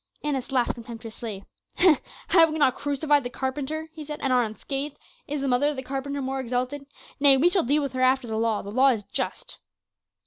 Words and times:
Annas 0.23 0.51
laughed 0.51 0.73
contemptuously. 0.73 1.45
"Have 2.29 2.49
we 2.49 2.57
not 2.57 2.73
crucified 2.73 3.23
the 3.23 3.29
carpenter?" 3.29 3.89
he 3.93 4.03
said, 4.03 4.19
"and 4.23 4.33
are 4.33 4.41
unscathed; 4.43 4.97
is 5.27 5.41
the 5.41 5.47
mother 5.47 5.67
of 5.67 5.75
the 5.75 5.83
carpenter 5.83 6.23
more 6.23 6.39
exalted? 6.39 6.87
Nay, 7.19 7.37
we 7.37 7.49
shall 7.51 7.61
deal 7.63 7.83
with 7.83 7.93
her 7.93 8.01
after 8.01 8.27
the 8.27 8.35
law; 8.35 8.63
the 8.63 8.71
law 8.71 8.87
is 8.87 9.03
just." 9.03 9.59